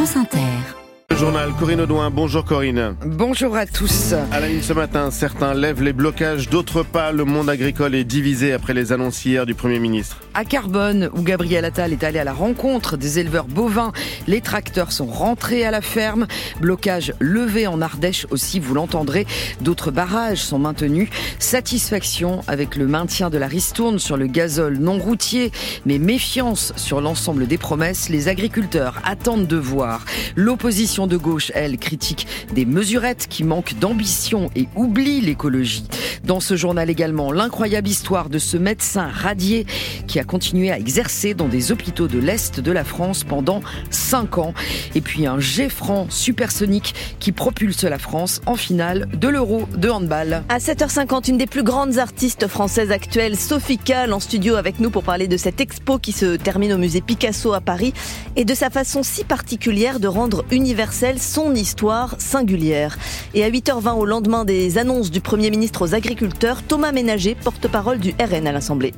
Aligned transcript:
France 0.00 0.16
Inter. 0.16 0.79
Journal 1.20 1.52
Corinne 1.58 1.82
Audouin. 1.82 2.08
Bonjour 2.08 2.46
Corinne. 2.46 2.96
Bonjour 3.04 3.54
à 3.54 3.66
tous. 3.66 4.14
À 4.32 4.40
la 4.40 4.48
une 4.48 4.62
ce 4.62 4.72
matin, 4.72 5.10
certains 5.10 5.52
lèvent 5.52 5.82
les 5.82 5.92
blocages, 5.92 6.48
d'autres 6.48 6.82
pas. 6.82 7.12
Le 7.12 7.26
monde 7.26 7.50
agricole 7.50 7.94
est 7.94 8.04
divisé 8.04 8.54
après 8.54 8.72
les 8.72 8.90
annonces 8.90 9.22
hier 9.26 9.44
du 9.44 9.54
Premier 9.54 9.80
ministre. 9.80 10.16
À 10.32 10.46
Carbone, 10.46 11.10
où 11.14 11.20
Gabriel 11.20 11.66
Attal 11.66 11.92
est 11.92 12.04
allé 12.04 12.20
à 12.20 12.24
la 12.24 12.32
rencontre 12.32 12.96
des 12.96 13.18
éleveurs 13.18 13.44
bovins, 13.44 13.92
les 14.28 14.40
tracteurs 14.40 14.92
sont 14.92 15.04
rentrés 15.04 15.66
à 15.66 15.70
la 15.70 15.82
ferme. 15.82 16.26
Blocage 16.58 17.12
levé 17.20 17.66
en 17.66 17.82
Ardèche 17.82 18.26
aussi, 18.30 18.58
vous 18.58 18.72
l'entendrez. 18.72 19.26
D'autres 19.60 19.90
barrages 19.90 20.38
sont 20.38 20.58
maintenus. 20.58 21.10
Satisfaction 21.38 22.40
avec 22.48 22.76
le 22.76 22.86
maintien 22.86 23.28
de 23.28 23.36
la 23.36 23.46
ristourne 23.46 23.98
sur 23.98 24.16
le 24.16 24.26
gazole 24.26 24.78
non 24.78 24.98
routier, 24.98 25.52
mais 25.84 25.98
méfiance 25.98 26.72
sur 26.76 27.02
l'ensemble 27.02 27.46
des 27.46 27.58
promesses. 27.58 28.08
Les 28.08 28.28
agriculteurs 28.28 29.02
attendent 29.04 29.46
de 29.46 29.56
voir. 29.58 30.06
L'opposition 30.34 31.09
de 31.10 31.18
gauche, 31.18 31.52
elle, 31.54 31.76
critique 31.76 32.26
des 32.54 32.64
mesurettes 32.64 33.26
qui 33.28 33.44
manquent 33.44 33.78
d'ambition 33.78 34.48
et 34.56 34.68
oublient 34.76 35.20
l'écologie. 35.20 35.84
Dans 36.24 36.40
ce 36.40 36.56
journal 36.56 36.88
également, 36.88 37.32
l'incroyable 37.32 37.88
histoire 37.88 38.30
de 38.30 38.38
ce 38.38 38.56
médecin 38.56 39.08
radié 39.12 39.66
qui 40.06 40.18
a 40.18 40.24
continué 40.24 40.70
à 40.70 40.78
exercer 40.78 41.34
dans 41.34 41.48
des 41.48 41.72
hôpitaux 41.72 42.08
de 42.08 42.18
l'Est 42.18 42.60
de 42.60 42.72
la 42.72 42.84
France 42.84 43.24
pendant 43.24 43.60
5 43.90 44.38
ans. 44.38 44.54
Et 44.94 45.00
puis 45.00 45.26
un 45.26 45.40
G-Franc 45.40 46.06
supersonique 46.08 46.94
qui 47.18 47.32
propulse 47.32 47.84
la 47.84 47.98
France 47.98 48.40
en 48.46 48.54
finale 48.54 49.08
de 49.12 49.28
l'Euro 49.28 49.68
de 49.76 49.90
handball. 49.90 50.44
À 50.48 50.58
7h50, 50.58 51.28
une 51.28 51.38
des 51.38 51.46
plus 51.46 51.64
grandes 51.64 51.98
artistes 51.98 52.46
françaises 52.46 52.92
actuelles, 52.92 53.36
Sophie 53.36 53.78
Kahl, 53.78 54.12
en 54.12 54.20
studio 54.20 54.54
avec 54.54 54.78
nous 54.78 54.90
pour 54.90 55.02
parler 55.02 55.26
de 55.26 55.36
cette 55.36 55.60
expo 55.60 55.98
qui 55.98 56.12
se 56.12 56.36
termine 56.36 56.72
au 56.72 56.78
musée 56.78 57.00
Picasso 57.00 57.52
à 57.52 57.60
Paris 57.60 57.92
et 58.36 58.44
de 58.44 58.54
sa 58.54 58.70
façon 58.70 59.02
si 59.02 59.24
particulière 59.24 59.98
de 59.98 60.08
rendre 60.08 60.44
universelle 60.50 60.99
son 61.18 61.54
histoire 61.54 62.14
singulière. 62.18 62.98
Et 63.34 63.44
à 63.44 63.50
8h20 63.50 63.94
au 63.98 64.04
lendemain 64.04 64.44
des 64.44 64.78
annonces 64.78 65.10
du 65.10 65.20
Premier 65.20 65.50
ministre 65.50 65.82
aux 65.82 65.94
agriculteurs, 65.94 66.62
Thomas 66.62 66.92
Ménager, 66.92 67.34
porte-parole 67.34 67.98
du 67.98 68.14
RN 68.20 68.46
à 68.46 68.52
l'Assemblée. 68.52 68.92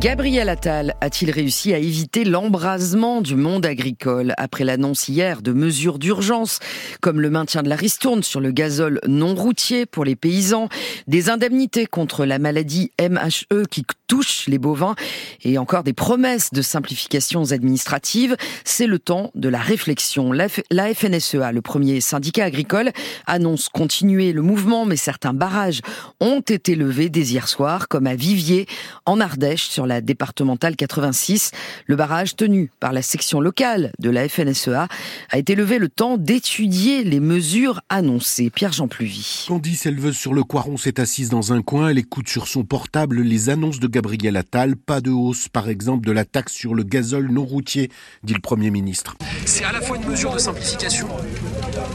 Gabriel 0.00 0.48
Attal 0.48 0.94
a-t-il 1.00 1.30
réussi 1.30 1.74
à 1.74 1.78
éviter 1.78 2.24
l'embrasement 2.24 3.20
du 3.20 3.36
monde 3.36 3.66
agricole 3.66 4.34
après 4.38 4.64
l'annonce 4.64 5.08
hier 5.08 5.42
de 5.42 5.52
mesures 5.52 5.98
d'urgence 5.98 6.58
comme 7.00 7.20
le 7.20 7.30
maintien 7.30 7.62
de 7.62 7.68
la 7.68 7.76
ristourne 7.76 8.22
sur 8.22 8.40
le 8.40 8.50
gazole 8.50 9.00
non 9.06 9.34
routier 9.34 9.86
pour 9.86 10.04
les 10.04 10.16
paysans, 10.16 10.68
des 11.06 11.30
indemnités 11.30 11.86
contre 11.86 12.24
la 12.24 12.38
maladie 12.38 12.92
MHE 13.00 13.66
qui 13.70 13.84
touche 14.06 14.46
les 14.46 14.58
bovins 14.58 14.94
et 15.42 15.58
encore 15.58 15.84
des 15.84 15.92
promesses 15.92 16.52
de 16.52 16.62
simplifications 16.62 17.52
administratives? 17.52 18.36
C'est 18.64 18.86
le 18.86 18.98
temps 18.98 19.30
de 19.34 19.48
la 19.48 19.58
réflexion. 19.58 20.32
La 20.32 20.48
FNSEA, 20.94 21.52
le 21.52 21.62
premier 21.62 22.00
syndicat 22.00 22.44
agricole, 22.44 22.90
annonce 23.26 23.68
continuer 23.68 24.32
le 24.32 24.42
mouvement 24.42 24.86
mais 24.86 24.96
certains 24.96 25.34
barrages 25.34 25.80
ont 26.20 26.40
été 26.40 26.74
levés 26.74 27.08
dès 27.08 27.22
hier 27.22 27.48
soir 27.48 27.88
comme 27.88 28.06
à 28.06 28.14
Vivier 28.14 28.66
en 29.06 29.20
Ardèche, 29.20 29.68
sur 29.68 29.86
la 29.86 30.00
départementale 30.00 30.76
86. 30.76 31.50
Le 31.86 31.96
barrage 31.96 32.36
tenu 32.36 32.70
par 32.80 32.92
la 32.92 33.02
section 33.02 33.40
locale 33.40 33.92
de 33.98 34.10
la 34.10 34.28
FNSEA 34.28 34.88
a 35.30 35.38
été 35.38 35.54
levé 35.54 35.78
le 35.78 35.88
temps 35.88 36.16
d'étudier 36.16 37.04
les 37.04 37.20
mesures 37.20 37.80
annoncées. 37.88 38.50
Pierre-Jean 38.50 38.88
Pluvy. 38.88 39.46
Candice 39.48 39.86
éleveuse 39.86 40.16
sur 40.16 40.34
le 40.34 40.42
Coiron 40.42 40.76
s'est 40.76 41.00
assise 41.00 41.28
dans 41.28 41.52
un 41.52 41.62
coin. 41.62 41.88
Elle 41.88 41.98
écoute 41.98 42.28
sur 42.28 42.48
son 42.48 42.64
portable 42.64 43.22
les 43.22 43.50
annonces 43.50 43.80
de 43.80 43.88
Gabriel 43.88 44.36
Attal. 44.36 44.76
Pas 44.76 45.00
de 45.00 45.10
hausse, 45.10 45.48
par 45.48 45.68
exemple, 45.68 46.06
de 46.06 46.12
la 46.12 46.24
taxe 46.24 46.52
sur 46.52 46.74
le 46.74 46.82
gazole 46.82 47.30
non 47.30 47.44
routier, 47.44 47.90
dit 48.22 48.34
le 48.34 48.40
Premier 48.40 48.70
ministre. 48.70 49.16
C'est 49.46 49.64
à 49.64 49.72
la 49.72 49.80
fois 49.80 49.96
une 49.96 50.06
mesure 50.06 50.32
de 50.32 50.38
simplification 50.38 51.08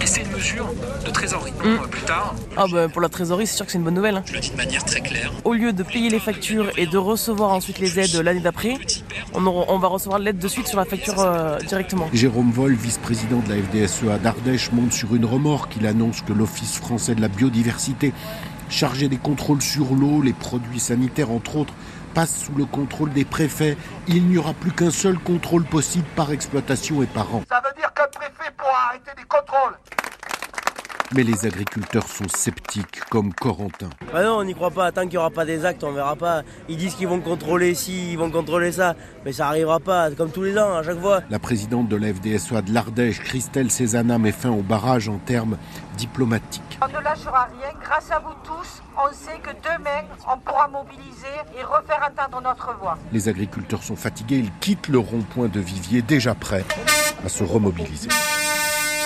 et 0.02 0.06
c'est 0.06 0.22
une 0.22 0.32
mesure 0.32 0.72
de 1.06 1.12
trésorerie. 1.12 1.52
Mmh. 1.52 1.88
Plus 1.90 2.02
tard. 2.02 2.36
Ah 2.56 2.66
bah, 2.72 2.88
pour 2.88 3.02
la 3.02 3.10
trésorerie, 3.10 3.48
c'est 3.48 3.56
sûr 3.56 3.66
que 3.66 3.72
c'est 3.72 3.78
une 3.78 3.84
bonne 3.84 3.96
nouvelle. 3.96 4.18
Hein. 4.18 4.24
Je 4.26 4.34
le 4.34 4.40
dis 4.40 4.52
de 4.52 4.58
manière 4.58 4.84
très 4.86 5.02
claire. 5.02 5.32
Au 5.44 5.54
lieu 5.54 5.74
de 5.74 5.84
payer 5.84 6.10
les 6.10 6.20
factures 6.20 6.70
et 6.78 6.86
de 6.86 6.98
recevoir 6.98 7.52
ensuite 7.52 7.80
les 7.80 8.00
aides 8.00 8.16
l'année 8.24 8.40
d'après, 8.40 8.78
on, 9.34 9.46
on, 9.46 9.80
va 9.80 9.88
recevoir 9.88 10.20
l'aide 10.20 10.38
de 10.38 10.48
suite 10.48 10.68
sur 10.68 10.78
la 10.78 10.86
facture 10.86 11.20
euh, 11.20 11.58
directement. 11.60 12.08
Jérôme 12.14 12.52
Vol, 12.52 12.74
vice-président 12.74 13.40
de 13.40 13.50
la 13.50 13.56
FDSEA 13.56 14.20
d'Ardèche, 14.20 14.72
monte 14.72 14.94
sur 14.94 15.16
une 15.16 15.26
remorque. 15.26 15.74
Il 15.80 15.88
annonce 15.88 16.22
que 16.22 16.34
l'Office 16.34 16.78
français 16.78 17.16
de 17.16 17.22
la 17.22 17.30
biodiversité, 17.30 18.14
chargé 18.70 19.08
des 19.08 19.18
contrôles 19.18 19.62
sur 19.62 19.96
l'eau, 19.96 20.22
les 20.22 20.34
produits 20.34 20.80
sanitaires 20.80 21.32
entre 21.32 21.58
autres, 21.58 21.74
passe 22.14 22.44
sous 22.46 22.54
le 22.56 22.66
contrôle 22.66 23.12
des 23.12 23.26
préfets. 23.26 23.78
Il 24.08 24.28
n'y 24.28 24.38
aura 24.38 24.54
plus 24.54 24.72
qu'un 24.72 24.92
seul 24.92 25.18
contrôle 25.18 25.64
possible 25.64 26.08
par 26.16 26.32
exploitation 26.32 27.02
et 27.02 27.08
par 27.08 27.34
an. 27.34 27.44
Ça 27.50 27.62
veut 27.66 27.80
dire 27.80 27.94
qu'un 27.94 28.08
préfet 28.08 28.52
pourra 28.58 28.90
arrêter 28.90 29.12
des 29.18 29.24
contrôles 29.24 29.78
mais 31.16 31.24
les 31.24 31.46
agriculteurs 31.46 32.08
sont 32.08 32.28
sceptiques, 32.28 33.02
comme 33.10 33.34
Corentin. 33.34 33.90
Bah 34.14 34.24
non, 34.24 34.38
on 34.38 34.44
n'y 34.44 34.54
croit 34.54 34.72
pas. 34.72 34.92
Tant 34.92 35.02
qu'il 35.02 35.12
n'y 35.12 35.18
aura 35.18 35.32
pas 35.32 35.46
des 35.46 35.66
actes, 35.66 35.84
on 35.84 35.92
verra 35.92 36.16
pas. 36.16 36.44
Ils 36.68 36.78
disent 36.78 36.96
qu'ils 36.96 37.08
vont 37.08 37.20
contrôler 37.20 37.74
ci, 37.76 38.12
ils 38.12 38.18
vont 38.18 38.32
contrôler 38.32 38.72
ça. 38.72 38.96
Mais 39.26 39.34
ça 39.34 39.46
n'arrivera 39.46 39.80
pas, 39.80 40.12
comme 40.12 40.32
tous 40.32 40.44
les 40.44 40.58
ans, 40.58 40.76
à 40.78 40.84
chaque 40.84 41.00
fois. 41.00 41.22
La 41.30 41.40
présidente 41.40 41.88
de 41.88 41.96
la 41.96 42.14
FDSOA 42.14 42.62
de 42.62 42.74
l'Ardèche, 42.74 43.20
Christelle 43.22 43.72
Cézanne, 43.72 44.16
met 44.20 44.32
fin 44.32 44.52
au 44.52 44.62
barrage 44.62 45.10
en 45.10 45.18
termes 45.18 45.58
diplomatiques. 45.98 46.80
On 46.82 46.88
ne 46.88 47.04
lâchera 47.04 47.46
rien. 47.46 47.74
Grâce 47.82 48.12
à 48.12 48.20
vous 48.20 48.34
tous, 48.44 48.82
on 48.98 49.12
sait 49.14 49.40
que 49.40 49.50
demain, 49.64 50.04
on 50.32 50.38
pourra 50.38 50.68
mobiliser 50.68 51.28
et 51.58 51.64
refaire 51.64 52.10
entendre 52.10 52.42
notre 52.42 52.78
voix. 52.80 52.98
Les 53.12 53.28
agriculteurs 53.28 53.84
sont 53.84 53.96
fatigués. 53.96 54.38
Ils 54.38 54.52
quittent 54.60 54.88
le 54.88 55.00
rond-point 55.00 55.48
de 55.48 55.60
Vivier, 55.60 56.02
déjà 56.02 56.36
prêts 56.36 56.66
à 57.26 57.30
se 57.30 57.44
remobiliser. 57.44 58.10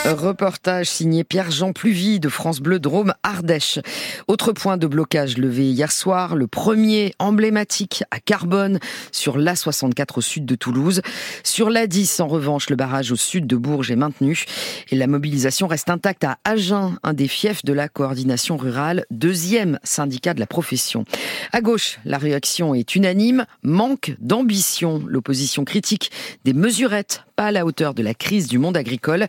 Reportage 0.05 0.87
signé 0.87 1.23
Pierre-Jean 1.23 1.71
Pluvy 1.71 2.19
de 2.19 2.27
France 2.27 2.59
Bleu 2.59 2.77
Drôme 2.77 3.13
Ardèche. 3.23 3.79
Autre 4.27 4.51
point 4.51 4.75
de 4.75 4.85
blocage 4.85 5.37
levé 5.37 5.71
hier 5.71 5.93
soir, 5.93 6.35
le 6.35 6.45
premier 6.45 7.13
emblématique 7.19 8.03
à 8.11 8.19
Carbone 8.19 8.79
sur 9.13 9.37
l'A64 9.37 10.17
au 10.17 10.21
sud 10.21 10.45
de 10.45 10.55
Toulouse. 10.55 11.01
Sur 11.45 11.69
l'A10, 11.69 12.21
en 12.21 12.27
revanche, 12.27 12.69
le 12.69 12.75
barrage 12.75 13.13
au 13.13 13.15
sud 13.15 13.47
de 13.47 13.55
Bourges 13.55 13.91
est 13.91 13.95
maintenu 13.95 14.43
et 14.91 14.97
la 14.97 15.07
mobilisation 15.07 15.67
reste 15.67 15.89
intacte 15.89 16.25
à 16.25 16.37
Agen, 16.43 16.97
un 17.03 17.13
des 17.13 17.29
fiefs 17.29 17.63
de 17.63 17.71
la 17.71 17.87
coordination 17.87 18.57
rurale, 18.57 19.05
deuxième 19.09 19.79
syndicat 19.83 20.33
de 20.33 20.41
la 20.41 20.47
profession. 20.47 21.05
À 21.53 21.61
gauche, 21.61 21.99
la 22.03 22.17
réaction 22.17 22.75
est 22.75 22.95
unanime, 22.95 23.45
manque 23.63 24.15
d'ambition. 24.19 25.01
L'opposition 25.07 25.63
critique 25.63 26.11
des 26.43 26.53
mesurettes 26.53 27.23
pas 27.35 27.47
à 27.47 27.51
la 27.51 27.65
hauteur 27.65 27.93
de 27.93 28.03
la 28.03 28.13
crise 28.13 28.47
du 28.47 28.59
monde 28.59 28.77
agricole 28.77 29.27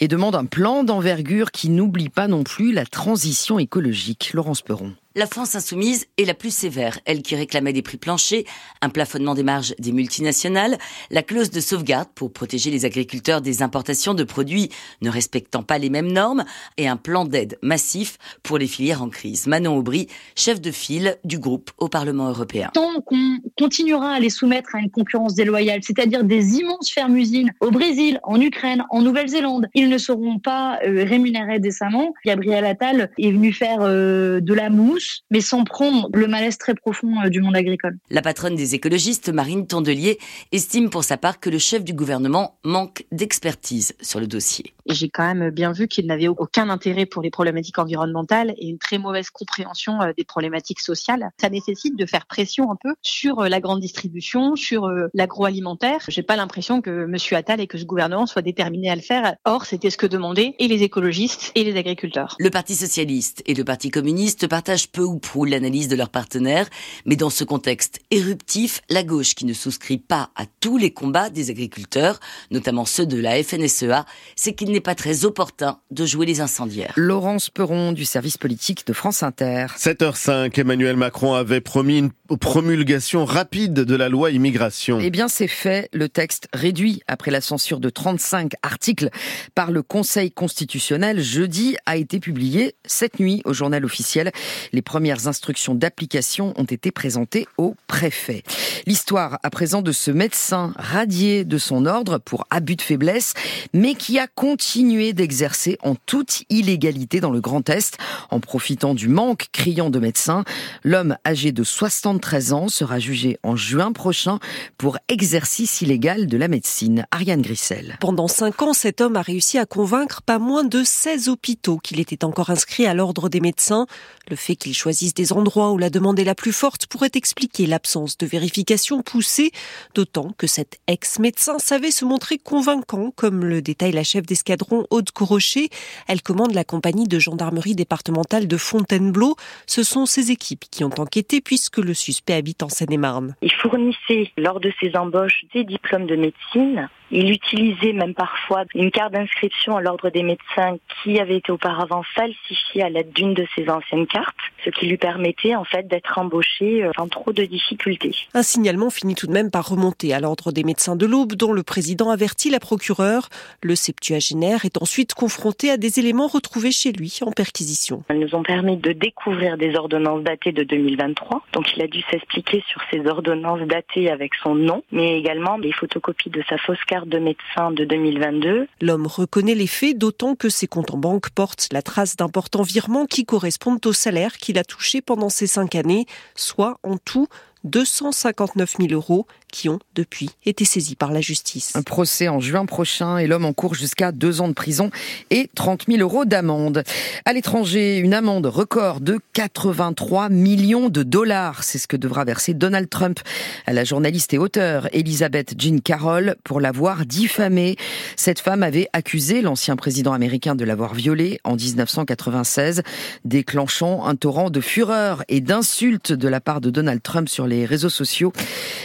et 0.00 0.08
demande 0.08 0.34
un 0.34 0.44
plan 0.44 0.84
d'envergure 0.84 1.50
qui 1.50 1.70
n'oublie 1.70 2.08
pas 2.08 2.28
non 2.28 2.44
plus 2.44 2.72
la 2.72 2.86
transition 2.86 3.58
écologique. 3.58 4.32
Laurence 4.34 4.62
Peron. 4.62 4.92
La 5.16 5.26
France 5.28 5.54
insoumise 5.54 6.06
est 6.18 6.24
la 6.24 6.34
plus 6.34 6.52
sévère, 6.52 6.98
elle 7.04 7.22
qui 7.22 7.36
réclamait 7.36 7.72
des 7.72 7.82
prix 7.82 7.98
planchers, 7.98 8.42
un 8.82 8.88
plafonnement 8.88 9.36
des 9.36 9.44
marges 9.44 9.72
des 9.78 9.92
multinationales, 9.92 10.76
la 11.12 11.22
clause 11.22 11.50
de 11.50 11.60
sauvegarde 11.60 12.08
pour 12.16 12.32
protéger 12.32 12.72
les 12.72 12.84
agriculteurs 12.84 13.40
des 13.40 13.62
importations 13.62 14.14
de 14.14 14.24
produits 14.24 14.70
ne 15.02 15.10
respectant 15.10 15.62
pas 15.62 15.78
les 15.78 15.88
mêmes 15.88 16.10
normes 16.10 16.44
et 16.78 16.88
un 16.88 16.96
plan 16.96 17.26
d'aide 17.26 17.58
massif 17.62 18.18
pour 18.42 18.58
les 18.58 18.66
filières 18.66 19.04
en 19.04 19.08
crise. 19.08 19.46
Manon 19.46 19.76
Aubry, 19.76 20.08
chef 20.34 20.60
de 20.60 20.72
file 20.72 21.16
du 21.22 21.38
groupe 21.38 21.70
au 21.78 21.88
Parlement 21.88 22.28
européen. 22.28 22.70
Tant 22.74 23.00
qu'on 23.02 23.38
continuera 23.56 24.14
à 24.14 24.18
les 24.18 24.30
soumettre 24.30 24.74
à 24.74 24.80
une 24.80 24.90
concurrence 24.90 25.36
déloyale, 25.36 25.78
c'est-à-dire 25.84 26.24
des 26.24 26.56
immenses 26.56 26.90
fermes-usines 26.90 27.52
au 27.60 27.70
Brésil, 27.70 28.18
en 28.24 28.40
Ukraine, 28.40 28.84
en 28.90 29.00
Nouvelle-Zélande, 29.02 29.68
ils 29.74 29.88
ne 29.88 29.98
seront 29.98 30.40
pas 30.40 30.80
euh, 30.84 31.04
rémunérés 31.04 31.60
décemment. 31.60 32.12
Gabriel 32.24 32.64
Attal 32.64 33.12
est 33.16 33.30
venu 33.30 33.52
faire 33.52 33.78
euh, 33.82 34.40
de 34.40 34.54
la 34.54 34.70
mousse 34.70 35.03
mais 35.30 35.40
sans 35.40 35.64
prendre 35.64 36.08
le 36.12 36.26
malaise 36.26 36.58
très 36.58 36.74
profond 36.74 37.20
euh, 37.24 37.28
du 37.28 37.40
monde 37.40 37.56
agricole. 37.56 37.98
La 38.10 38.22
patronne 38.22 38.54
des 38.54 38.74
écologistes, 38.74 39.28
Marine 39.28 39.66
Tondelier, 39.66 40.18
estime 40.52 40.90
pour 40.90 41.04
sa 41.04 41.16
part 41.16 41.40
que 41.40 41.50
le 41.50 41.58
chef 41.58 41.84
du 41.84 41.94
gouvernement 41.94 42.58
manque 42.64 43.04
d'expertise 43.12 43.94
sur 44.00 44.20
le 44.20 44.26
dossier. 44.26 44.74
J'ai 44.86 45.08
quand 45.08 45.34
même 45.34 45.50
bien 45.50 45.72
vu 45.72 45.88
qu'il 45.88 46.06
n'avait 46.06 46.28
aucun 46.28 46.68
intérêt 46.68 47.06
pour 47.06 47.22
les 47.22 47.30
problématiques 47.30 47.78
environnementales 47.78 48.54
et 48.58 48.66
une 48.68 48.78
très 48.78 48.98
mauvaise 48.98 49.30
compréhension 49.30 50.00
euh, 50.02 50.12
des 50.16 50.24
problématiques 50.24 50.80
sociales. 50.80 51.30
Ça 51.40 51.48
nécessite 51.48 51.96
de 51.96 52.06
faire 52.06 52.26
pression 52.26 52.70
un 52.70 52.76
peu 52.80 52.94
sur 53.02 53.40
euh, 53.40 53.48
la 53.48 53.60
grande 53.60 53.80
distribution, 53.80 54.56
sur 54.56 54.90
l'agroalimentaire. 55.14 56.00
J'ai 56.08 56.22
pas 56.22 56.36
l'impression 56.36 56.80
que 56.80 57.06
Monsieur 57.06 57.36
Attal 57.36 57.60
et 57.60 57.66
que 57.66 57.78
ce 57.78 57.84
gouvernement 57.84 58.26
soient 58.26 58.42
déterminés 58.42 58.90
à 58.90 58.96
le 58.96 59.02
faire. 59.02 59.36
Or, 59.44 59.64
c'était 59.64 59.90
ce 59.90 59.96
que 59.96 60.06
demandaient 60.06 60.54
et 60.58 60.68
les 60.68 60.82
écologistes 60.82 61.52
et 61.54 61.64
les 61.64 61.76
agriculteurs. 61.76 62.36
Le 62.38 62.50
Parti 62.50 62.74
socialiste 62.74 63.42
et 63.46 63.54
le 63.54 63.64
Parti 63.64 63.90
communiste 63.90 64.46
partagent 64.48 64.88
peu 64.94 65.02
ou 65.02 65.18
prou 65.18 65.44
l'analyse 65.44 65.88
de 65.88 65.96
leurs 65.96 66.08
partenaires, 66.08 66.68
mais 67.04 67.16
dans 67.16 67.28
ce 67.28 67.42
contexte 67.42 67.98
éruptif, 68.12 68.80
la 68.88 69.02
gauche 69.02 69.34
qui 69.34 69.44
ne 69.44 69.52
souscrit 69.52 69.98
pas 69.98 70.30
à 70.36 70.44
tous 70.60 70.78
les 70.78 70.92
combats 70.92 71.30
des 71.30 71.50
agriculteurs, 71.50 72.20
notamment 72.52 72.84
ceux 72.84 73.04
de 73.04 73.20
la 73.20 73.42
FNSEA, 73.42 74.06
c'est 74.36 74.54
qu'il 74.54 74.70
n'est 74.70 74.80
pas 74.80 74.94
très 74.94 75.24
opportun 75.24 75.78
de 75.90 76.06
jouer 76.06 76.26
les 76.26 76.40
incendiaires. 76.40 76.92
Laurence 76.96 77.50
Peron 77.50 77.92
du 77.92 78.04
service 78.04 78.38
politique 78.38 78.86
de 78.86 78.92
France 78.92 79.24
Inter. 79.24 79.66
7h05, 79.76 80.58
Emmanuel 80.60 80.96
Macron 80.96 81.34
avait 81.34 81.60
promis 81.60 81.98
une 81.98 82.10
promulgation 82.38 83.24
rapide 83.24 83.74
de 83.74 83.96
la 83.96 84.08
loi 84.08 84.30
immigration. 84.30 85.00
Eh 85.02 85.10
bien, 85.10 85.26
c'est 85.26 85.48
fait. 85.48 85.88
Le 85.92 86.08
texte 86.08 86.46
réduit 86.52 87.02
après 87.08 87.32
la 87.32 87.40
censure 87.40 87.80
de 87.80 87.90
35 87.90 88.52
articles 88.62 89.10
par 89.56 89.72
le 89.72 89.82
Conseil 89.82 90.30
constitutionnel 90.30 91.20
jeudi 91.20 91.76
a 91.84 91.96
été 91.96 92.20
publié 92.20 92.76
cette 92.84 93.18
nuit 93.18 93.42
au 93.44 93.52
journal 93.52 93.84
officiel. 93.84 94.30
Les 94.72 94.82
premières 94.84 95.26
instructions 95.26 95.74
d'application 95.74 96.54
ont 96.56 96.64
été 96.64 96.92
présentées 96.92 97.48
au 97.58 97.74
préfet. 97.88 98.44
L'histoire 98.86 99.38
à 99.42 99.50
présent 99.50 99.82
de 99.82 99.90
ce 99.92 100.10
médecin 100.10 100.72
radié 100.76 101.44
de 101.44 101.58
son 101.58 101.86
ordre 101.86 102.18
pour 102.18 102.46
abus 102.50 102.76
de 102.76 102.82
faiblesse, 102.82 103.34
mais 103.72 103.94
qui 103.94 104.18
a 104.18 104.26
continué 104.26 105.12
d'exercer 105.12 105.78
en 105.82 105.94
toute 105.94 106.44
illégalité 106.50 107.20
dans 107.20 107.30
le 107.30 107.40
Grand 107.40 107.68
Est 107.68 107.98
en 108.30 108.40
profitant 108.40 108.94
du 108.94 109.08
manque 109.08 109.48
criant 109.52 109.90
de 109.90 109.98
médecins. 109.98 110.44
L'homme 110.82 111.16
âgé 111.26 111.50
de 111.50 111.64
73 111.64 112.52
ans 112.52 112.68
sera 112.68 112.98
jugé 112.98 113.38
en 113.42 113.56
juin 113.56 113.92
prochain 113.92 114.38
pour 114.78 114.98
exercice 115.08 115.80
illégal 115.80 116.26
de 116.26 116.36
la 116.36 116.48
médecine. 116.48 117.06
Ariane 117.10 117.42
Grissel. 117.42 117.96
Pendant 118.00 118.28
cinq 118.28 118.60
ans, 118.62 118.74
cet 118.74 119.00
homme 119.00 119.16
a 119.16 119.22
réussi 119.22 119.58
à 119.58 119.66
convaincre 119.66 120.20
pas 120.22 120.38
moins 120.38 120.64
de 120.64 120.82
16 120.84 121.28
hôpitaux 121.28 121.78
qu'il 121.78 122.00
était 122.00 122.24
encore 122.24 122.50
inscrit 122.50 122.86
à 122.86 122.94
l'ordre 122.94 123.28
des 123.28 123.40
médecins. 123.40 123.86
Le 124.28 124.36
fait 124.36 124.56
qu'il 124.56 124.73
choisisse 124.74 125.14
des 125.14 125.32
endroits 125.32 125.72
où 125.72 125.78
la 125.78 125.90
demande 125.90 126.18
est 126.18 126.24
la 126.24 126.34
plus 126.34 126.52
forte 126.52 126.86
pourrait 126.86 127.10
expliquer 127.14 127.66
l'absence 127.66 128.18
de 128.18 128.26
vérification 128.26 129.02
poussée, 129.02 129.52
d'autant 129.94 130.30
que 130.36 130.46
cet 130.46 130.78
ex-médecin 130.86 131.58
savait 131.58 131.90
se 131.90 132.04
montrer 132.04 132.38
convaincant, 132.38 133.10
comme 133.16 133.44
le 133.44 133.62
détaille 133.62 133.92
la 133.92 134.04
chef 134.04 134.26
d'escadron 134.26 134.86
Aude 134.90 135.10
Corrochet. 135.10 135.68
Elle 136.08 136.22
commande 136.22 136.54
la 136.54 136.64
compagnie 136.64 137.08
de 137.08 137.18
gendarmerie 137.18 137.74
départementale 137.74 138.48
de 138.48 138.56
Fontainebleau. 138.56 139.36
Ce 139.66 139.82
sont 139.82 140.06
ses 140.06 140.30
équipes 140.30 140.64
qui 140.70 140.84
ont 140.84 140.94
enquêté 140.98 141.40
puisque 141.40 141.78
le 141.78 141.94
suspect 141.94 142.34
habite 142.34 142.62
en 142.62 142.68
Seine-et-Marne. 142.68 143.34
Il 143.42 143.52
fournissait 143.52 144.30
lors 144.36 144.60
de 144.60 144.72
ses 144.80 144.96
embauches 144.96 145.44
des 145.54 145.64
diplômes 145.64 146.06
de 146.06 146.16
médecine. 146.16 146.88
Il 147.10 147.30
utilisait 147.30 147.92
même 147.92 148.14
parfois 148.14 148.64
une 148.74 148.90
carte 148.90 149.12
d'inscription 149.12 149.76
à 149.76 149.82
l'ordre 149.82 150.10
des 150.10 150.22
médecins 150.22 150.78
qui 151.02 151.20
avait 151.20 151.36
été 151.36 151.52
auparavant 151.52 152.02
falsifiée 152.14 152.82
à 152.82 152.88
l'aide 152.88 153.12
d'une 153.12 153.34
de 153.34 153.46
ses 153.54 153.68
anciennes 153.68 154.06
cartes, 154.06 154.34
ce 154.64 154.70
qui 154.70 154.86
lui 154.86 154.96
permettait 154.96 155.54
en 155.54 155.64
fait 155.64 155.86
d'être 155.86 156.18
embauché 156.18 156.84
euh, 156.84 156.90
sans 156.96 157.08
trop 157.08 157.32
de 157.32 157.44
difficultés. 157.44 158.14
Un 158.34 158.42
signalement 158.42 158.90
finit 158.90 159.14
tout 159.14 159.26
de 159.26 159.32
même 159.32 159.50
par 159.50 159.68
remonter 159.68 160.12
à 160.14 160.20
l'ordre 160.20 160.52
des 160.52 160.64
médecins 160.64 160.96
de 160.96 161.06
l'Aube 161.06 161.34
dont 161.34 161.52
le 161.52 161.62
président 161.62 162.10
avertit 162.10 162.50
la 162.50 162.60
procureure. 162.60 163.28
Le 163.62 163.74
septuagénaire 163.74 164.64
est 164.64 164.80
ensuite 164.80 165.14
confronté 165.14 165.70
à 165.70 165.76
des 165.76 165.98
éléments 165.98 166.26
retrouvés 166.26 166.72
chez 166.72 166.92
lui 166.92 167.18
en 167.22 167.32
perquisition. 167.32 168.02
Elles 168.08 168.20
nous 168.20 168.34
ont 168.34 168.42
permis 168.42 168.76
de 168.76 168.92
découvrir 168.92 169.56
des 169.56 169.74
ordonnances 169.76 170.22
datées 170.22 170.52
de 170.52 170.64
2023. 170.64 171.42
Donc 171.52 171.76
il 171.76 171.82
a 171.82 171.86
dû 171.86 172.00
s'expliquer 172.10 172.62
sur 172.68 172.80
ces 172.90 173.06
ordonnances 173.06 173.66
datées 173.66 174.10
avec 174.10 174.34
son 174.42 174.54
nom, 174.54 174.82
mais 174.92 175.18
également 175.18 175.58
des 175.58 175.72
photocopies 175.72 176.30
de 176.30 176.42
sa 176.48 176.58
fausse 176.58 176.82
carte 176.86 177.08
de 177.08 177.18
médecin 177.18 177.70
de 177.70 177.84
2022. 177.84 178.66
L'homme 178.80 179.06
reconnaît 179.06 179.54
les 179.54 179.66
faits, 179.66 179.98
d'autant 179.98 180.34
que 180.34 180.48
ses 180.48 180.66
comptes 180.66 180.92
en 180.92 180.98
banque 180.98 181.30
portent 181.30 181.68
la 181.72 181.82
trace 181.82 182.16
d'importants 182.16 182.62
virements 182.62 183.06
qui 183.06 183.24
correspondent 183.24 183.84
au 183.86 183.92
salaire 183.92 184.36
qu'il 184.44 184.58
a 184.58 184.64
touché 184.64 185.00
pendant 185.00 185.30
ces 185.30 185.46
cinq 185.46 185.74
années, 185.74 186.06
soit 186.34 186.78
en 186.82 186.98
tout 186.98 187.28
259 187.64 188.76
000 188.78 188.92
euros 188.92 189.26
qui 189.50 189.68
ont 189.68 189.78
depuis 189.94 190.30
été 190.44 190.64
saisis 190.64 190.96
par 190.96 191.12
la 191.12 191.20
justice. 191.20 191.76
Un 191.76 191.82
procès 191.82 192.28
en 192.28 192.40
juin 192.40 192.66
prochain 192.66 193.18
et 193.18 193.28
l'homme 193.28 193.44
en 193.44 193.52
cours 193.52 193.74
jusqu'à 193.74 194.10
deux 194.10 194.40
ans 194.40 194.48
de 194.48 194.52
prison 194.52 194.90
et 195.30 195.48
30 195.54 195.84
000 195.86 196.00
euros 196.00 196.24
d'amende. 196.24 196.82
À 197.24 197.32
l'étranger, 197.32 197.98
une 197.98 198.14
amende 198.14 198.46
record 198.46 199.00
de 199.00 199.20
83 199.32 200.28
millions 200.28 200.88
de 200.88 201.04
dollars. 201.04 201.62
C'est 201.62 201.78
ce 201.78 201.86
que 201.86 201.96
devra 201.96 202.24
verser 202.24 202.52
Donald 202.52 202.90
Trump 202.90 203.20
à 203.66 203.72
la 203.72 203.84
journaliste 203.84 204.34
et 204.34 204.38
auteure 204.38 204.88
Elizabeth 204.92 205.54
Jean 205.56 205.80
Carroll 205.80 206.34
pour 206.42 206.60
l'avoir 206.60 207.06
diffamée. 207.06 207.76
Cette 208.16 208.40
femme 208.40 208.64
avait 208.64 208.88
accusé 208.92 209.40
l'ancien 209.40 209.76
président 209.76 210.12
américain 210.12 210.56
de 210.56 210.64
l'avoir 210.64 210.94
violée 210.94 211.38
en 211.44 211.54
1996, 211.54 212.82
déclenchant 213.24 214.04
un 214.04 214.16
torrent 214.16 214.50
de 214.50 214.60
fureur 214.60 215.22
et 215.28 215.40
d'insultes 215.40 216.12
de 216.12 216.28
la 216.28 216.40
part 216.40 216.60
de 216.60 216.70
Donald 216.70 217.00
Trump 217.00 217.28
sur 217.28 217.46
les 217.46 217.53
réseaux 217.62 217.88
sociaux. 217.88 218.32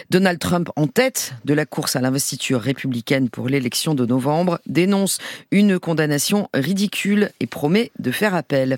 Donald 0.09 0.39
Trump 0.39 0.69
en 0.75 0.87
tête 0.87 1.33
de 1.45 1.53
la 1.53 1.65
course 1.65 1.95
à 1.95 2.01
l'investiture 2.01 2.61
républicaine 2.61 3.29
pour 3.29 3.49
l'élection 3.49 3.95
de 3.95 4.05
novembre, 4.05 4.59
dénonce 4.65 5.17
une 5.51 5.79
condamnation 5.79 6.49
ridicule 6.53 7.31
et 7.39 7.47
promet 7.47 7.91
de 7.99 8.11
faire 8.11 8.35
appel. 8.35 8.77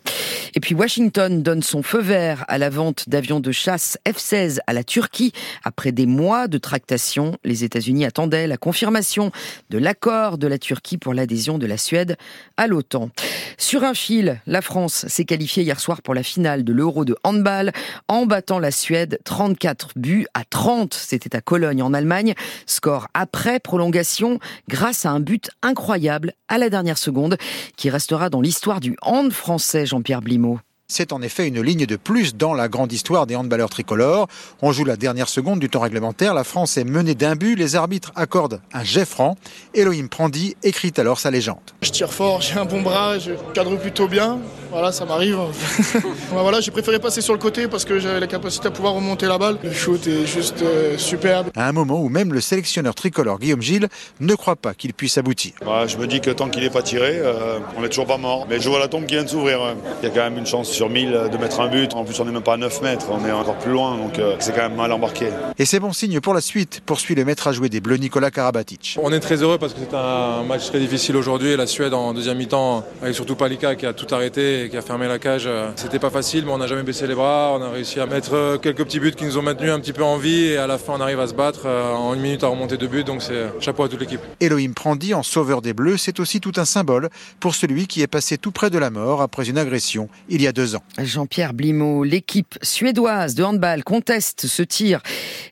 Et 0.56 0.60
puis 0.60 0.76
Washington 0.76 1.42
donne 1.42 1.64
son 1.64 1.84
feu 1.84 2.02
vert 2.02 2.46
à 2.48 2.58
la 2.58 2.70
vente 2.70 3.08
d'avions 3.08 3.40
de 3.40 3.52
chasse 3.52 3.98
F-16 4.08 4.60
à 4.68 4.74
la 4.74 4.84
Turquie. 4.84 5.32
Après 5.64 5.92
des 5.92 6.06
mois 6.06 6.48
de 6.48 6.58
tractation, 6.58 7.38
les 7.44 7.64
États-Unis 7.64 8.06
attendaient 8.06 8.48
la 8.48 8.58
confirmation 8.58 9.32
de 9.70 9.78
l'accord 9.78 10.38
de 10.38 10.48
la 10.48 10.58
Turquie 10.58 10.98
pour 10.98 11.14
l'adhésion 11.14 11.58
de 11.58 11.66
la 11.66 11.78
Suède 11.78 12.18
à 12.58 12.68
l'OTAN. 12.68 13.10
Sur 13.58 13.84
un 13.84 13.94
fil, 13.94 14.42
la 14.48 14.62
France 14.62 15.06
s'est 15.08 15.26
qualifiée 15.26 15.64
hier 15.64 15.80
soir 15.80 16.02
pour 16.02 16.14
la 16.14 16.24
finale 16.24 16.64
de 16.64 16.74
l'Euro 16.74 17.06
de 17.06 17.16
handball 17.24 17.72
en 18.08 18.26
battant 18.26 18.60
la 18.60 18.72
Suède 18.72 19.20
34 19.24 19.81
buts 19.95 20.25
à 20.33 20.44
30. 20.44 20.94
C'était 20.94 21.36
à 21.36 21.42
Cologne 21.42 21.81
en 21.81 21.94
Allemagne. 21.94 22.33
Score 22.66 23.07
après 23.13 23.60
prolongation 23.60 24.39
grâce 24.68 25.06
à 25.06 25.12
un 25.12 25.19
but 25.19 25.50
incroyable 25.62 26.33
à 26.48 26.57
la 26.57 26.69
dernière 26.69 26.98
seconde 26.98 27.38
qui 27.78 27.89
restera 27.89 28.30
dans 28.30 28.42
l'histoire 28.42 28.80
du 28.80 28.95
hand 29.01 29.31
français 29.31 29.86
Jean-Pierre 29.86 30.22
Blimaud. 30.22 30.60
C'est 30.92 31.13
en 31.13 31.22
effet 31.22 31.48
une 31.48 31.62
ligne 31.62 31.86
de 31.86 31.95
plus 31.95 32.36
dans 32.36 32.54
la 32.54 32.68
grande 32.68 32.92
histoire 32.92 33.25
des 33.25 33.38
handballeurs 33.38 33.69
tricolores. 33.69 34.28
On 34.62 34.74
joue 34.74 34.83
la 34.83 34.98
dernière 34.98 35.30
seconde 35.30 35.62
du 35.62 35.69
temps 35.69 35.80
réglementaire. 35.80 36.33
La 36.33 36.44
France 36.44 36.75
est 36.75 36.83
menée 36.83 37.16
d'un 37.16 37.38
but. 37.38 37.56
Les 37.56 37.78
arbitres 37.78 38.12
accordent 38.13 38.60
un 38.74 38.83
jet 38.83 39.06
franc. 39.06 39.38
Elohim 39.74 40.10
Prandi 40.10 40.57
écrit 40.63 40.92
alors 40.98 41.18
sa 41.18 41.31
légende. 41.31 41.62
Je 41.81 41.92
tire 41.92 42.12
fort, 42.12 42.42
j'ai 42.42 42.60
un 42.60 42.66
bon 42.66 42.81
bras, 42.81 43.18
je 43.19 43.31
cadre 43.54 43.78
plutôt 43.78 44.10
bien. 44.10 44.39
Voilà, 44.71 44.94
ça 44.94 45.06
m'arrive. 45.06 45.38
voilà, 46.31 46.62
j'ai 46.62 46.71
préféré 46.71 46.97
passer 46.97 47.19
sur 47.19 47.33
le 47.33 47.39
côté 47.39 47.68
parce 47.68 47.83
que 47.83 48.00
j'avais 48.00 48.21
la 48.21 48.27
capacité 48.27 48.69
à 48.69 48.71
pouvoir 48.71 48.94
remonter 48.94 49.27
la 49.27 49.38
balle. 49.38 49.57
Le 49.62 49.73
shoot 49.73 50.07
est 50.07 50.25
juste 50.25 50.62
euh, 50.62 50.97
superbe. 50.97 51.50
À 51.56 51.68
un 51.68 51.73
moment 51.73 52.01
où 52.01 52.07
même 52.07 52.33
le 52.33 52.39
sélectionneur 52.39 52.95
tricolore 52.95 53.39
Guillaume 53.39 53.62
Gilles 53.62 53.89
ne 54.21 54.33
croit 54.33 54.56
pas 54.56 54.73
qu'il 54.73 54.94
puisse 54.94 55.18
aboutir. 55.18 55.51
Bah, 55.65 55.88
je 55.88 55.97
me 55.97 56.07
dis 56.07 56.21
que 56.21 56.31
tant 56.31 56.50
qu'il 56.50 56.63
n'est 56.63 56.69
pas 56.69 56.83
tiré, 56.83 57.19
euh, 57.19 57.59
on 57.77 57.81
n'est 57.81 57.89
toujours 57.89 58.07
pas 58.07 58.18
mort. 58.18 58.47
Mais 58.50 58.62
je 58.62 58.69
vois 58.69 58.79
la 58.79 58.88
tombe 58.88 59.06
qui 59.06 59.15
vient 59.15 59.23
de 59.23 59.29
s'ouvrir. 59.29 59.59
Il 60.01 60.07
y 60.07 60.12
a 60.12 60.13
quand 60.13 60.23
même 60.23 60.38
une 60.38 60.45
chance 60.45 60.69
sur 60.69 60.89
1000 60.89 61.29
de 61.31 61.38
mettre 61.38 61.59
un 61.59 61.68
but. 61.68 61.94
En 61.94 62.06
plus, 62.06 62.18
on 62.19 62.25
n'est 62.25 62.31
même 62.31 62.41
pas 62.41 62.53
à 62.53 62.57
9 62.57 62.81
mètres, 62.81 63.07
on 63.09 63.25
est 63.25 63.31
encore 63.31 63.57
plus 63.57 63.71
loin, 63.71 63.97
donc 63.97 64.19
euh, 64.19 64.35
c'est 64.39 64.53
quand 64.53 64.62
même 64.62 64.75
mal 64.75 64.91
embarqué. 64.91 65.27
Et 65.57 65.65
c'est 65.65 65.79
bon 65.79 65.91
signe 65.91 66.19
pour 66.21 66.33
la 66.33 66.41
suite, 66.41 66.81
poursuit 66.85 67.15
le 67.15 67.25
maître 67.25 67.47
à 67.47 67.51
jouer 67.51 67.68
des 67.69 67.81
Bleus 67.81 67.97
Nicolas 67.97 68.31
Karabatic. 68.31 68.97
On 69.01 69.12
est 69.12 69.19
très 69.19 69.41
heureux 69.41 69.57
parce 69.57 69.73
que 69.73 69.79
c'est 69.81 69.95
un 69.95 70.44
match 70.44 70.68
très 70.68 70.79
difficile 70.79 71.18
aujourd'hui. 71.18 71.57
La 71.57 71.68
Suède 71.68 71.94
en 71.94 72.13
deuxième 72.13 72.37
mi-temps, 72.37 72.85
avec 73.01 73.16
surtout 73.16 73.35
Palika 73.35 73.75
qui 73.75 73.85
a 73.85 73.94
tout 73.94 74.07
arrêté 74.13 74.60
et 74.61 74.69
qui 74.69 74.77
a 74.77 74.81
fermé 74.81 75.07
la 75.07 75.19
cage. 75.19 75.49
C'était 75.75 75.99
pas 75.99 76.09
facile, 76.09 76.45
mais 76.45 76.51
on 76.51 76.57
n'a 76.57 76.68
jamais 76.68 76.83
baissé 76.83 77.07
les 77.07 77.15
bras. 77.15 77.51
On 77.53 77.61
a 77.61 77.69
réussi 77.69 77.99
à 77.99 78.06
mettre 78.06 78.33
euh, 78.33 78.57
quelques 78.57 78.83
petits 78.83 78.99
buts 78.99 79.11
qui 79.11 79.25
nous 79.25 79.37
ont 79.37 79.41
maintenus 79.41 79.71
un 79.71 79.80
petit 79.80 79.94
peu 79.94 80.03
en 80.03 80.18
vie 80.18 80.45
et 80.45 80.57
à 80.57 80.68
la 80.68 80.77
fin 80.77 80.94
on 80.94 81.01
arrive 81.01 81.19
à 81.19 81.27
se 81.27 81.33
battre 81.33 81.61
euh, 81.65 81.94
en 81.94 82.13
une 82.13 82.21
minute 82.21 82.44
à 82.44 82.47
remonter 82.47 82.77
deux 82.77 82.87
buts. 82.87 83.03
Donc 83.03 83.21
c'est 83.21 83.47
chapeau 83.59 83.83
à 83.83 83.89
toute 83.89 83.99
l'équipe. 83.99 84.21
Elohim 84.39 84.73
Prandi 84.73 85.13
en 85.13 85.23
sauveur 85.23 85.61
des 85.61 85.73
Bleus, 85.73 85.97
c'est 85.97 86.19
aussi 86.19 86.39
tout 86.39 86.53
un 86.57 86.65
symbole 86.65 87.09
pour 87.39 87.56
celui 87.56 87.87
qui 87.87 88.01
est 88.01 88.07
passé 88.07 88.37
tout 88.37 88.51
près 88.51 88.69
de 88.69 88.77
la 88.77 88.89
mort 88.89 89.21
après 89.21 89.49
une 89.49 89.57
agression 89.57 90.09
il 90.30 90.41
y 90.41 90.47
a 90.47 90.51
deux 90.51 90.75
ans. 90.75 90.83
Jean-Pierre 90.99 91.53
Blimaud, 91.53 92.03
l'équipe 92.03 92.57
suédoise 92.61 93.35
de 93.35 93.44
handball 93.44 93.83
conteste 93.83 94.47
ce 94.47 94.63
tir 94.63 95.01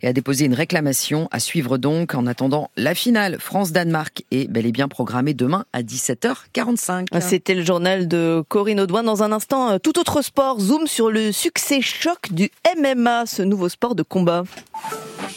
et 0.01 0.07
a 0.07 0.13
déposé 0.13 0.45
une 0.45 0.53
réclamation 0.53 1.27
à 1.31 1.39
suivre 1.39 1.77
donc 1.77 2.15
en 2.15 2.27
attendant 2.27 2.69
la 2.77 2.95
finale 2.95 3.37
France-Danemark 3.39 4.23
est 4.31 4.49
bel 4.49 4.65
et 4.65 4.71
bien 4.71 4.87
programmée 4.87 5.33
demain 5.33 5.65
à 5.73 5.81
17h45. 5.81 7.07
C'était 7.21 7.55
le 7.55 7.63
journal 7.63 8.07
de 8.07 8.43
Corinne 8.47 8.79
Audouin. 8.79 8.98
Dans 9.03 9.23
un 9.23 9.31
instant, 9.31 9.79
tout 9.79 9.97
autre 9.97 10.21
sport, 10.21 10.59
zoom 10.59 10.85
sur 10.85 11.09
le 11.09 11.31
succès 11.31 11.79
choc 11.79 12.31
du 12.31 12.51
MMA, 12.77 13.25
ce 13.25 13.41
nouveau 13.41 13.69
sport 13.69 13.95
de 13.95 14.03
combat. 14.03 14.43